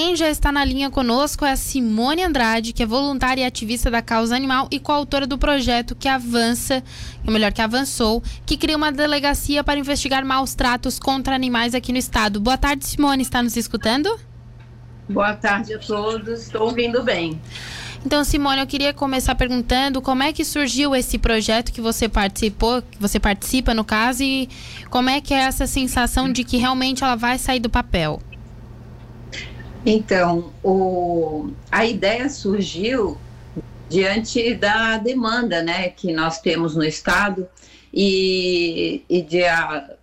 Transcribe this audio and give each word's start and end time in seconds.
quem 0.00 0.14
já 0.14 0.30
está 0.30 0.52
na 0.52 0.64
linha 0.64 0.88
conosco 0.90 1.44
é 1.44 1.50
a 1.50 1.56
Simone 1.56 2.22
Andrade, 2.22 2.72
que 2.72 2.84
é 2.84 2.86
voluntária 2.86 3.42
e 3.42 3.44
ativista 3.44 3.90
da 3.90 4.00
causa 4.00 4.36
animal 4.36 4.68
e 4.70 4.78
coautora 4.78 5.26
do 5.26 5.36
projeto 5.36 5.96
que 5.96 6.06
avança, 6.06 6.84
ou 7.26 7.32
melhor, 7.32 7.52
que 7.52 7.60
avançou, 7.60 8.22
que 8.46 8.56
cria 8.56 8.76
uma 8.76 8.92
delegacia 8.92 9.64
para 9.64 9.76
investigar 9.76 10.24
maus 10.24 10.54
tratos 10.54 11.00
contra 11.00 11.34
animais 11.34 11.74
aqui 11.74 11.90
no 11.90 11.98
estado. 11.98 12.38
Boa 12.38 12.56
tarde, 12.56 12.86
Simone, 12.86 13.22
está 13.22 13.42
nos 13.42 13.56
escutando? 13.56 14.08
Boa 15.08 15.34
tarde 15.34 15.74
a 15.74 15.80
todos, 15.80 16.42
estou 16.42 16.68
ouvindo 16.68 17.02
bem. 17.02 17.40
Então, 18.06 18.22
Simone, 18.22 18.60
eu 18.60 18.68
queria 18.68 18.94
começar 18.94 19.34
perguntando 19.34 20.00
como 20.00 20.22
é 20.22 20.32
que 20.32 20.44
surgiu 20.44 20.94
esse 20.94 21.18
projeto 21.18 21.72
que 21.72 21.80
você 21.80 22.08
participou, 22.08 22.82
que 22.82 23.00
você 23.00 23.18
participa 23.18 23.74
no 23.74 23.84
caso, 23.84 24.22
e 24.22 24.48
como 24.90 25.10
é 25.10 25.20
que 25.20 25.34
é 25.34 25.38
essa 25.38 25.66
sensação 25.66 26.32
de 26.32 26.44
que 26.44 26.56
realmente 26.56 27.02
ela 27.02 27.16
vai 27.16 27.36
sair 27.36 27.58
do 27.58 27.68
papel? 27.68 28.22
Então, 29.90 30.52
o, 30.62 31.48
a 31.72 31.86
ideia 31.86 32.28
surgiu 32.28 33.16
diante 33.88 34.52
da 34.52 34.98
demanda 34.98 35.62
né, 35.62 35.88
que 35.88 36.12
nós 36.12 36.42
temos 36.42 36.76
no 36.76 36.84
Estado 36.84 37.48
e, 37.90 39.02
e 39.08 39.22
de 39.22 39.44
a, 39.44 39.96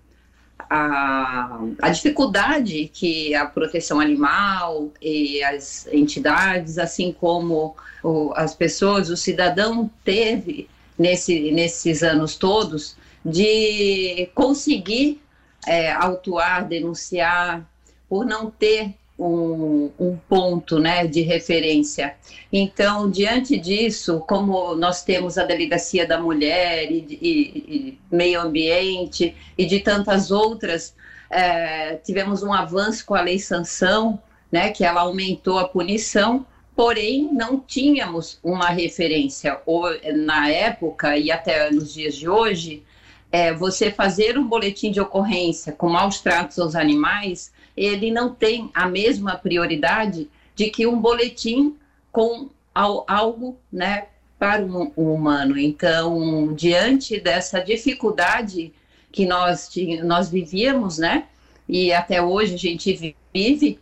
a, 0.67 1.59
a, 1.83 1.89
dificuldade 1.89 2.89
que 2.91 3.35
a 3.35 3.45
proteção 3.45 3.99
animal 3.99 4.89
e 4.99 5.43
as 5.43 5.85
entidades, 5.93 6.79
assim 6.79 7.13
como 7.13 7.75
o, 8.03 8.33
as 8.35 8.55
pessoas, 8.55 9.11
o 9.11 9.15
cidadão 9.15 9.87
teve 10.03 10.67
nesse, 10.97 11.51
nesses 11.51 12.01
anos 12.01 12.35
todos 12.35 12.97
de 13.23 14.31
conseguir 14.33 15.21
é, 15.67 15.91
autuar, 15.91 16.67
denunciar, 16.67 17.63
por 18.09 18.25
não 18.25 18.49
ter 18.49 18.95
um, 19.17 19.91
um, 19.99 20.17
ponto 20.27 20.79
né, 20.79 21.07
de 21.07 21.21
referência. 21.21 22.15
Então, 22.51 23.09
diante 23.09 23.57
disso, 23.57 24.19
como 24.27 24.75
nós 24.75 25.03
temos 25.03 25.37
a 25.37 25.45
Delegacia 25.45 26.05
da 26.05 26.19
Mulher 26.19 26.91
e, 26.91 27.05
e, 27.09 27.27
e 27.31 27.99
Meio 28.11 28.41
Ambiente 28.41 29.35
e 29.57 29.65
de 29.65 29.79
tantas 29.79 30.31
outras, 30.31 30.95
é, 31.29 31.95
tivemos 31.95 32.43
um 32.43 32.53
avanço 32.53 33.05
com 33.05 33.15
a 33.15 33.21
Lei 33.21 33.39
Sanção, 33.39 34.21
né, 34.51 34.69
que 34.69 34.83
ela 34.83 35.01
aumentou 35.01 35.59
a 35.59 35.67
punição, 35.67 36.45
porém 36.75 37.29
não 37.31 37.59
tínhamos 37.59 38.37
uma 38.43 38.69
referência. 38.69 39.59
Ou, 39.65 39.85
na 40.13 40.49
época 40.49 41.17
e 41.17 41.31
até 41.31 41.71
nos 41.71 41.93
dias 41.93 42.15
de 42.15 42.27
hoje, 42.27 42.83
é, 43.31 43.53
você 43.53 43.91
fazer 43.91 44.37
um 44.37 44.47
boletim 44.47 44.91
de 44.91 44.99
ocorrência 44.99 45.71
com 45.71 45.89
maus 45.89 46.19
tratos 46.19 46.59
aos 46.59 46.75
animais 46.75 47.51
ele 47.75 48.11
não 48.11 48.33
tem 48.33 48.69
a 48.73 48.87
mesma 48.87 49.35
prioridade 49.35 50.29
de 50.55 50.69
que 50.69 50.87
um 50.87 50.99
boletim 50.99 51.75
com 52.11 52.49
algo, 52.73 53.57
né, 53.71 54.07
para 54.37 54.63
um, 54.63 54.91
humano. 54.95 55.57
Então, 55.57 56.53
diante 56.53 57.19
dessa 57.19 57.59
dificuldade 57.59 58.73
que 59.11 59.25
nós, 59.25 59.69
nós 60.03 60.29
vivíamos, 60.29 60.97
né, 60.97 61.25
e 61.67 61.91
até 61.93 62.21
hoje 62.21 62.55
a 62.55 62.57
gente 62.57 63.17
vive 63.33 63.79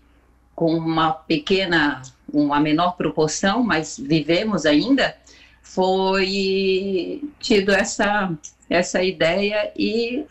com 0.55 0.73
uma 0.75 1.11
pequena, 1.11 2.01
uma 2.31 2.59
menor 2.59 2.95
proporção, 2.95 3.63
mas 3.63 3.97
vivemos 3.97 4.65
ainda, 4.65 5.15
foi 5.61 7.23
tido 7.39 7.71
essa, 7.71 8.31
essa 8.69 9.03
ideia 9.03 9.71
e 9.75 10.25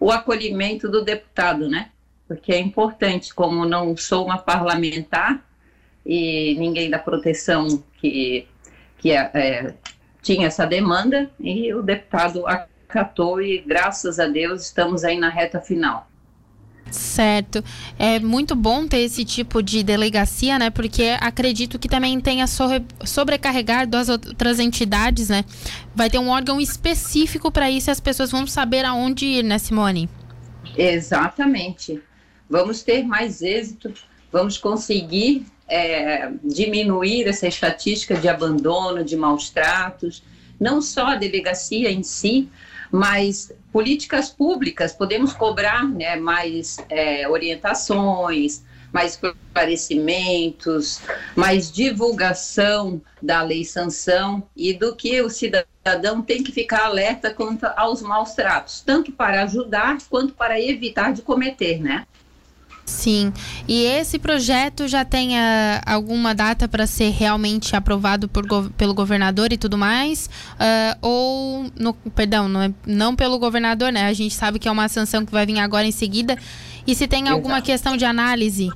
o 0.00 0.10
acolhimento 0.10 0.88
do 0.88 1.04
deputado, 1.04 1.68
né? 1.68 1.90
Porque 2.28 2.52
é 2.52 2.60
importante, 2.60 3.34
como 3.34 3.64
não 3.64 3.96
sou 3.96 4.26
uma 4.26 4.36
parlamentar 4.36 5.42
e 6.04 6.54
ninguém 6.58 6.90
da 6.90 6.98
proteção 6.98 7.82
que, 7.94 8.46
que 8.98 9.10
é, 9.10 9.30
é, 9.34 9.74
tinha 10.22 10.46
essa 10.46 10.66
demanda, 10.66 11.30
e 11.40 11.72
o 11.72 11.82
deputado 11.82 12.46
acatou 12.46 13.40
e 13.40 13.58
graças 13.58 14.20
a 14.20 14.26
Deus 14.26 14.66
estamos 14.66 15.04
aí 15.04 15.18
na 15.18 15.30
reta 15.30 15.58
final. 15.60 16.06
Certo. 16.90 17.62
É 17.98 18.18
muito 18.18 18.56
bom 18.56 18.86
ter 18.86 19.00
esse 19.00 19.22
tipo 19.22 19.62
de 19.62 19.82
delegacia, 19.82 20.58
né? 20.58 20.70
Porque 20.70 21.16
acredito 21.20 21.78
que 21.78 21.86
também 21.86 22.18
tenha 22.18 22.46
sobre, 22.46 22.86
sobrecarregado 23.04 23.94
as 23.94 24.08
outras 24.08 24.58
entidades, 24.58 25.28
né? 25.28 25.44
Vai 25.94 26.08
ter 26.08 26.18
um 26.18 26.30
órgão 26.30 26.58
específico 26.58 27.52
para 27.52 27.70
isso 27.70 27.90
e 27.90 27.92
as 27.92 28.00
pessoas 28.00 28.30
vão 28.30 28.46
saber 28.46 28.86
aonde 28.86 29.26
ir, 29.26 29.42
né, 29.42 29.58
Simone? 29.58 30.08
Exatamente 30.78 32.02
vamos 32.48 32.82
ter 32.82 33.04
mais 33.04 33.42
êxito, 33.42 33.92
vamos 34.32 34.58
conseguir 34.58 35.46
é, 35.68 36.30
diminuir 36.42 37.28
essa 37.28 37.46
estatística 37.46 38.16
de 38.16 38.28
abandono, 38.28 39.04
de 39.04 39.16
maus 39.16 39.50
tratos, 39.50 40.22
não 40.58 40.80
só 40.80 41.08
a 41.08 41.16
delegacia 41.16 41.90
em 41.90 42.02
si, 42.02 42.48
mas 42.90 43.52
políticas 43.72 44.30
públicas, 44.30 44.92
podemos 44.92 45.32
cobrar 45.32 45.86
né, 45.86 46.16
mais 46.16 46.78
é, 46.88 47.28
orientações, 47.28 48.64
mais 48.92 49.12
esclarecimentos, 49.12 51.00
mais 51.36 51.70
divulgação 51.70 53.00
da 53.20 53.42
lei 53.42 53.64
sanção 53.64 54.42
e 54.56 54.72
do 54.72 54.96
que 54.96 55.20
o 55.20 55.28
cidadão 55.28 56.22
tem 56.22 56.42
que 56.42 56.50
ficar 56.50 56.86
alerta 56.86 57.32
quanto 57.32 57.66
aos 57.76 58.00
maus 58.00 58.32
tratos, 58.32 58.80
tanto 58.80 59.12
para 59.12 59.42
ajudar 59.42 59.98
quanto 60.08 60.32
para 60.32 60.60
evitar 60.60 61.12
de 61.12 61.20
cometer, 61.22 61.80
né? 61.80 62.06
Sim. 62.88 63.34
E 63.68 63.84
esse 63.84 64.18
projeto 64.18 64.88
já 64.88 65.04
tem 65.04 65.34
uh, 65.34 65.80
alguma 65.84 66.34
data 66.34 66.66
para 66.66 66.86
ser 66.86 67.10
realmente 67.10 67.76
aprovado 67.76 68.28
por, 68.28 68.44
pelo 68.70 68.94
governador 68.94 69.52
e 69.52 69.58
tudo 69.58 69.76
mais? 69.76 70.26
Uh, 70.54 70.98
ou, 71.02 71.70
no, 71.78 71.92
perdão, 71.92 72.48
não, 72.48 72.62
é, 72.62 72.72
não 72.86 73.14
pelo 73.14 73.38
governador, 73.38 73.92
né? 73.92 74.06
A 74.06 74.12
gente 74.14 74.34
sabe 74.34 74.58
que 74.58 74.66
é 74.66 74.72
uma 74.72 74.88
sanção 74.88 75.24
que 75.26 75.30
vai 75.30 75.44
vir 75.44 75.58
agora 75.58 75.86
em 75.86 75.92
seguida. 75.92 76.38
E 76.86 76.94
se 76.94 77.06
tem 77.06 77.28
alguma 77.28 77.56
Exato. 77.56 77.66
questão 77.66 77.96
de 77.96 78.06
análise? 78.06 78.70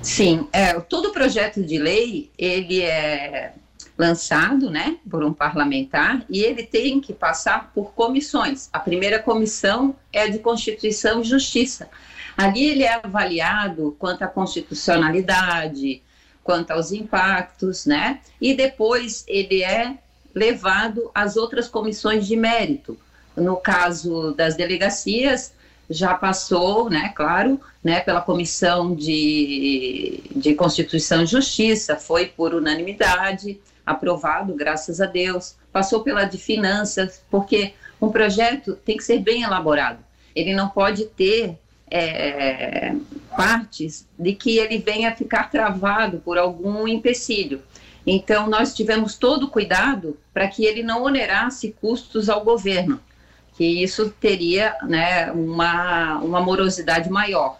Sim, 0.00 0.46
é, 0.52 0.74
todo 0.74 1.10
projeto 1.10 1.60
de 1.60 1.76
lei, 1.76 2.30
ele 2.38 2.82
é 2.82 3.52
lançado, 3.98 4.70
né, 4.70 4.96
por 5.10 5.24
um 5.24 5.32
parlamentar 5.32 6.24
e 6.30 6.40
ele 6.40 6.62
tem 6.62 7.00
que 7.00 7.12
passar 7.12 7.72
por 7.74 7.92
comissões. 7.94 8.68
A 8.72 8.78
primeira 8.78 9.18
comissão 9.18 9.96
é 10.12 10.22
a 10.22 10.28
de 10.28 10.38
Constituição 10.38 11.20
e 11.20 11.24
Justiça. 11.24 11.90
Ali 12.38 12.68
ele 12.68 12.84
é 12.84 13.00
avaliado 13.04 13.96
quanto 13.98 14.22
à 14.22 14.28
constitucionalidade, 14.28 16.00
quanto 16.44 16.70
aos 16.70 16.92
impactos, 16.92 17.84
né? 17.84 18.20
E 18.40 18.54
depois 18.54 19.24
ele 19.26 19.64
é 19.64 19.98
levado 20.32 21.10
às 21.12 21.36
outras 21.36 21.66
comissões 21.66 22.28
de 22.28 22.36
mérito. 22.36 22.96
No 23.36 23.56
caso 23.56 24.32
das 24.34 24.54
delegacias, 24.54 25.52
já 25.90 26.14
passou, 26.14 26.88
né, 26.88 27.12
claro, 27.14 27.60
né, 27.82 28.00
pela 28.00 28.20
Comissão 28.20 28.94
de, 28.94 30.22
de 30.36 30.54
Constituição 30.54 31.22
e 31.22 31.26
Justiça, 31.26 31.96
foi 31.96 32.26
por 32.26 32.54
unanimidade, 32.54 33.60
aprovado, 33.84 34.54
graças 34.54 35.00
a 35.00 35.06
Deus, 35.06 35.56
passou 35.72 36.02
pela 36.02 36.24
de 36.24 36.38
Finanças, 36.38 37.20
porque 37.30 37.74
um 38.00 38.10
projeto 38.10 38.76
tem 38.84 38.96
que 38.96 39.02
ser 39.02 39.18
bem 39.18 39.42
elaborado. 39.42 39.98
Ele 40.36 40.54
não 40.54 40.68
pode 40.68 41.06
ter 41.06 41.58
é, 41.90 42.94
partes 43.36 44.06
de 44.18 44.34
que 44.34 44.58
ele 44.58 44.78
venha 44.78 45.14
ficar 45.14 45.50
travado 45.50 46.18
por 46.18 46.38
algum 46.38 46.86
empecilho. 46.88 47.62
Então, 48.06 48.48
nós 48.48 48.74
tivemos 48.74 49.16
todo 49.16 49.44
o 49.44 49.50
cuidado 49.50 50.16
para 50.32 50.48
que 50.48 50.64
ele 50.64 50.82
não 50.82 51.02
onerasse 51.02 51.74
custos 51.80 52.28
ao 52.28 52.42
governo, 52.42 53.00
que 53.56 53.82
isso 53.82 54.10
teria 54.20 54.74
né, 54.82 55.30
uma, 55.32 56.18
uma 56.18 56.40
morosidade 56.40 57.10
maior. 57.10 57.58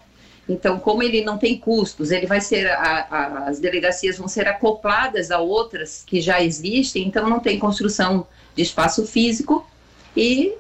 Então, 0.49 0.79
como 0.79 1.03
ele 1.03 1.23
não 1.23 1.37
tem 1.37 1.59
custos, 1.59 2.11
ele 2.11 2.27
vai 2.27 2.41
ser 2.41 2.67
a, 2.71 3.07
a, 3.11 3.49
as 3.49 3.61
delegacias 3.61 4.17
vão 4.17 4.27
ser 4.27 4.49
acopladas 4.49 5.31
a 5.31 5.39
outras 5.39 6.03
que 6.07 6.21
já 6.23 6.43
existem, 6.43 7.07
então 7.07 7.29
não 7.29 7.39
tem 7.39 7.59
construção 7.59 8.27
de 8.57 8.63
espaço 8.63 9.07
físico 9.07 9.69
e 10.17 10.55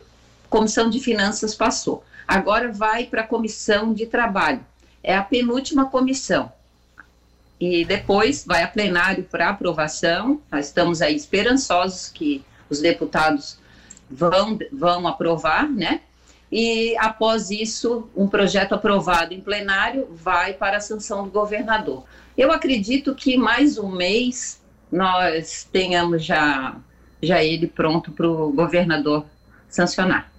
comissão 0.50 0.90
de 0.90 1.00
finanças 1.00 1.54
passou. 1.54 2.04
Agora 2.28 2.70
vai 2.70 3.06
para 3.06 3.22
a 3.22 3.26
comissão 3.26 3.94
de 3.94 4.04
trabalho. 4.04 4.60
É 5.02 5.16
a 5.16 5.22
penúltima 5.22 5.86
comissão. 5.86 6.52
E 7.58 7.86
depois 7.86 8.44
vai 8.46 8.62
a 8.62 8.68
plenário 8.68 9.24
para 9.24 9.48
aprovação. 9.48 10.38
Nós 10.52 10.66
estamos 10.66 11.00
aí 11.00 11.16
esperançosos 11.16 12.08
que 12.08 12.44
os 12.68 12.80
deputados 12.80 13.58
vão, 14.10 14.58
vão 14.70 15.08
aprovar, 15.08 15.66
né? 15.66 16.02
E 16.52 16.94
após 16.98 17.50
isso, 17.50 18.08
um 18.14 18.28
projeto 18.28 18.74
aprovado 18.74 19.32
em 19.32 19.40
plenário 19.40 20.06
vai 20.12 20.52
para 20.52 20.76
a 20.76 20.80
sanção 20.80 21.24
do 21.24 21.30
governador. 21.30 22.04
Eu 22.36 22.52
acredito 22.52 23.14
que 23.14 23.38
mais 23.38 23.78
um 23.78 23.90
mês 23.90 24.60
nós 24.92 25.66
tenhamos 25.70 26.24
já, 26.24 26.76
já 27.22 27.42
ele 27.42 27.66
pronto 27.66 28.12
para 28.12 28.28
o 28.28 28.52
governador 28.52 29.24
sancionar. 29.68 30.30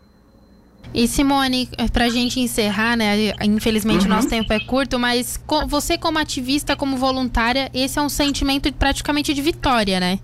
E 0.94 1.08
Simone, 1.08 1.70
para 1.94 2.06
a 2.06 2.10
gente 2.10 2.40
encerrar, 2.40 2.96
né? 2.96 3.34
Infelizmente 3.44 4.02
uhum. 4.02 4.12
o 4.12 4.16
nosso 4.16 4.28
tempo 4.28 4.52
é 4.52 4.60
curto, 4.60 4.98
mas 4.98 5.40
você 5.68 5.98
como 5.98 6.18
ativista, 6.18 6.76
como 6.76 6.98
voluntária, 6.98 7.70
esse 7.74 8.00
é 8.00 8.02
um 8.02 8.10
sentimento 8.10 8.72
praticamente 8.74 9.34
de 9.34 9.42
vitória, 9.42 10.00
né? 10.00 10.20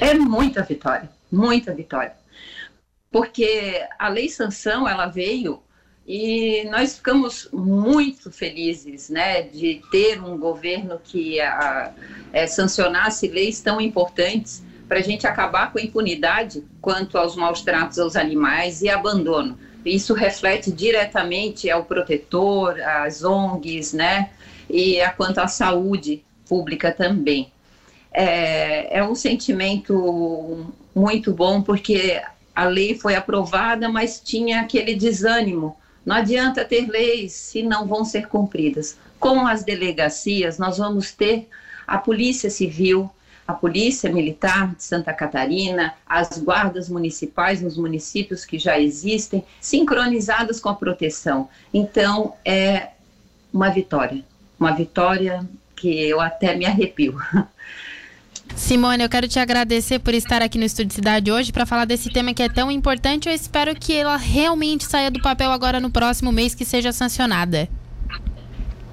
É 0.00 0.14
muita 0.14 0.62
vitória, 0.62 1.08
muita 1.30 1.72
vitória. 1.72 2.14
Porque 3.10 3.86
a 3.98 4.08
lei 4.08 4.28
sanção, 4.28 4.88
ela 4.88 5.06
veio 5.06 5.62
e 6.06 6.64
nós 6.70 6.96
ficamos 6.96 7.48
muito 7.52 8.30
felizes, 8.30 9.08
né, 9.08 9.42
de 9.42 9.82
ter 9.90 10.20
um 10.20 10.36
governo 10.36 11.00
que 11.02 11.40
a, 11.40 11.92
é, 12.32 12.46
sancionasse 12.46 13.28
leis 13.28 13.60
tão 13.60 13.80
importantes 13.80 14.64
para 14.88 14.98
a 14.98 15.02
gente 15.02 15.26
acabar 15.26 15.72
com 15.72 15.78
a 15.78 15.82
impunidade 15.82 16.64
quanto 16.80 17.16
aos 17.16 17.36
maus 17.36 17.62
tratos 17.62 17.98
aos 17.98 18.16
animais 18.16 18.82
e 18.82 18.88
abandono. 18.88 19.58
Isso 19.84 20.14
reflete 20.14 20.70
diretamente 20.70 21.70
ao 21.70 21.84
protetor, 21.84 22.80
às 22.80 23.24
ONGs, 23.24 23.92
né? 23.92 24.30
E 24.70 25.00
a 25.00 25.10
quanto 25.10 25.38
à 25.38 25.48
saúde 25.48 26.24
pública 26.48 26.92
também. 26.92 27.52
É, 28.12 28.98
é 28.98 29.04
um 29.04 29.14
sentimento 29.14 30.66
muito 30.94 31.32
bom, 31.32 31.62
porque 31.62 32.20
a 32.54 32.64
lei 32.64 32.94
foi 32.94 33.14
aprovada, 33.14 33.88
mas 33.88 34.20
tinha 34.20 34.60
aquele 34.60 34.94
desânimo. 34.94 35.76
Não 36.04 36.16
adianta 36.16 36.64
ter 36.64 36.88
leis 36.88 37.32
se 37.32 37.62
não 37.62 37.86
vão 37.86 38.04
ser 38.04 38.28
cumpridas. 38.28 38.98
Com 39.18 39.46
as 39.46 39.64
delegacias, 39.64 40.58
nós 40.58 40.78
vamos 40.78 41.12
ter 41.12 41.48
a 41.86 41.96
Polícia 41.96 42.50
Civil, 42.50 43.10
a 43.52 43.54
Polícia 43.54 44.10
Militar 44.10 44.74
de 44.74 44.82
Santa 44.82 45.12
Catarina, 45.12 45.94
as 46.06 46.38
guardas 46.38 46.88
municipais 46.88 47.62
nos 47.62 47.76
municípios 47.76 48.44
que 48.44 48.58
já 48.58 48.78
existem, 48.80 49.44
sincronizadas 49.60 50.58
com 50.58 50.68
a 50.68 50.74
proteção. 50.74 51.48
Então, 51.72 52.34
é 52.44 52.88
uma 53.52 53.68
vitória, 53.68 54.24
uma 54.58 54.72
vitória 54.72 55.46
que 55.76 55.88
eu 55.88 56.20
até 56.20 56.56
me 56.56 56.64
arrepio. 56.64 57.16
Simone, 58.56 59.02
eu 59.02 59.08
quero 59.08 59.26
te 59.26 59.38
agradecer 59.38 59.98
por 59.98 60.14
estar 60.14 60.42
aqui 60.42 60.58
no 60.58 60.64
Estúdio 60.64 60.94
Cidade 60.94 61.30
hoje 61.30 61.52
para 61.52 61.66
falar 61.66 61.84
desse 61.84 62.10
tema 62.10 62.34
que 62.34 62.42
é 62.42 62.48
tão 62.48 62.70
importante. 62.70 63.28
Eu 63.28 63.34
espero 63.34 63.74
que 63.74 63.94
ela 63.94 64.16
realmente 64.16 64.84
saia 64.84 65.10
do 65.10 65.20
papel 65.22 65.50
agora 65.50 65.80
no 65.80 65.90
próximo 65.90 66.30
mês, 66.30 66.54
que 66.54 66.64
seja 66.64 66.92
sancionada. 66.92 67.68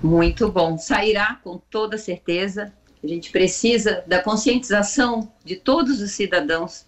Muito 0.01 0.49
bom. 0.49 0.77
Sairá 0.77 1.39
com 1.43 1.57
toda 1.69 1.97
certeza. 1.97 2.73
A 3.03 3.07
gente 3.07 3.31
precisa 3.31 4.03
da 4.05 4.21
conscientização 4.21 5.31
de 5.43 5.55
todos 5.55 6.01
os 6.01 6.11
cidadãos, 6.11 6.85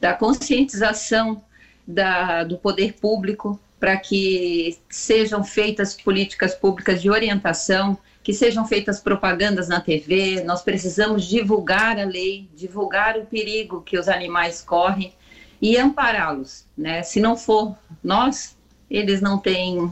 da 0.00 0.14
conscientização 0.14 1.42
da, 1.86 2.44
do 2.44 2.56
poder 2.56 2.94
público, 2.94 3.60
para 3.78 3.96
que 3.96 4.78
sejam 4.88 5.42
feitas 5.42 5.94
políticas 5.94 6.54
públicas 6.54 7.00
de 7.00 7.10
orientação, 7.10 7.98
que 8.22 8.32
sejam 8.32 8.66
feitas 8.66 9.00
propagandas 9.00 9.68
na 9.68 9.80
TV. 9.80 10.42
Nós 10.44 10.62
precisamos 10.62 11.24
divulgar 11.24 11.98
a 11.98 12.04
lei, 12.04 12.48
divulgar 12.54 13.16
o 13.16 13.24
perigo 13.24 13.82
que 13.82 13.98
os 13.98 14.08
animais 14.08 14.60
correm 14.60 15.12
e 15.60 15.76
ampará-los. 15.76 16.64
Né? 16.76 17.02
Se 17.02 17.20
não 17.20 17.36
for 17.36 17.74
nós, 18.04 18.56
eles 18.90 19.20
não 19.20 19.38
têm 19.38 19.90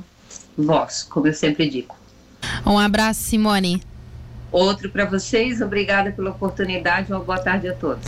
voz, 0.57 1.03
como 1.05 1.27
eu 1.27 1.35
sempre 1.35 1.69
digo. 1.69 1.97
Um 2.67 2.79
abraço, 2.79 3.23
Simone. 3.23 3.83
Outro 4.51 4.89
para 4.91 5.05
vocês, 5.05 5.61
obrigada 5.61 6.11
pela 6.11 6.31
oportunidade, 6.31 7.13
uma 7.13 7.21
boa 7.21 7.39
tarde 7.39 7.69
a 7.69 7.75
todos. 7.75 8.05